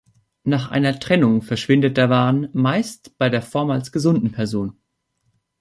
Nach 0.43 0.71
einer 0.71 0.99
Trennung 0.99 1.43
verschwindet 1.43 1.95
der 1.95 2.09
Wahn 2.09 2.49
meist 2.53 3.15
bei 3.19 3.29
der 3.29 3.43
vormals 3.43 3.91
gesunden 3.91 4.31
Person. 4.31 4.75